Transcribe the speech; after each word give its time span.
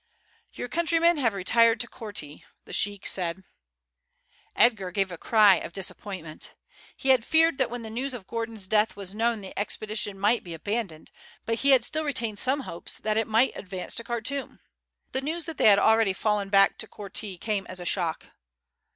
"Your 0.53 0.67
countrymen 0.67 1.17
have 1.17 1.35
retired 1.35 1.79
to 1.81 1.87
Korti," 1.87 2.43
the 2.65 2.73
sheik 2.73 3.05
said. 3.05 3.43
Edgar 4.55 4.89
gave 4.89 5.11
a 5.11 5.15
cry 5.19 5.57
of 5.57 5.73
disappointment. 5.73 6.55
He 6.97 7.09
had 7.09 7.23
feared 7.23 7.59
that 7.59 7.69
when 7.69 7.83
the 7.83 7.91
news 7.91 8.15
of 8.15 8.25
Gordon's 8.25 8.65
death 8.65 8.95
was 8.95 9.13
known 9.13 9.41
the 9.41 9.53
expedition 9.59 10.17
might 10.19 10.43
be 10.43 10.55
abandoned; 10.55 11.11
but 11.45 11.59
he 11.59 11.69
had 11.69 11.83
still 11.83 12.03
retained 12.03 12.39
some 12.39 12.61
hope 12.61 12.89
that 12.89 13.15
it 13.15 13.27
might 13.27 13.55
advance 13.55 13.93
to 13.93 14.03
Khartoum. 14.03 14.59
The 15.11 15.21
news 15.21 15.45
that 15.45 15.57
they 15.57 15.67
had 15.67 15.77
already 15.77 16.13
fallen 16.13 16.49
back 16.49 16.79
to 16.79 16.87
Korti 16.87 17.37
came 17.37 17.67
as 17.67 17.79
a 17.79 17.85
shock. 17.85 18.25